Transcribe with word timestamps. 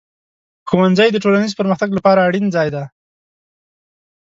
ښوونځی 0.69 1.09
د 1.11 1.17
ټولنیز 1.23 1.53
پرمختګ 1.59 1.89
لپاره 1.97 2.25
اړین 2.27 2.45
ځای 2.55 2.67
دی. 2.75 2.85